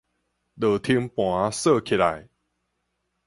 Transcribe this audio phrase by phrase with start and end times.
[0.03, 0.05] 落停
[1.09, 2.27] 盤鎖起來